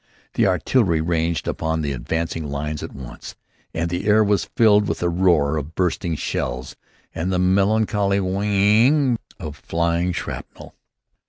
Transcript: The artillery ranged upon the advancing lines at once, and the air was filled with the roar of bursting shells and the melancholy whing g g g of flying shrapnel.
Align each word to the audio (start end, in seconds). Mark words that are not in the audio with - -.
The 0.33 0.47
artillery 0.47 0.99
ranged 0.99 1.47
upon 1.47 1.81
the 1.83 1.91
advancing 1.91 2.49
lines 2.49 2.81
at 2.81 2.91
once, 2.91 3.35
and 3.71 3.87
the 3.87 4.07
air 4.07 4.23
was 4.23 4.49
filled 4.55 4.87
with 4.87 4.97
the 4.97 5.09
roar 5.09 5.57
of 5.57 5.75
bursting 5.75 6.15
shells 6.15 6.75
and 7.13 7.31
the 7.31 7.37
melancholy 7.37 8.19
whing 8.19 8.93
g 8.93 9.11
g 9.11 9.11
g 9.11 9.17
of 9.45 9.55
flying 9.57 10.11
shrapnel. 10.11 10.73